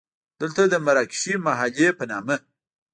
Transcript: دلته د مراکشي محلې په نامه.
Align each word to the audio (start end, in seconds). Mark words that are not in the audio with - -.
دلته 0.41 0.61
د 0.67 0.75
مراکشي 0.85 1.33
محلې 1.45 1.89
په 1.97 2.03
نامه. 2.11 2.35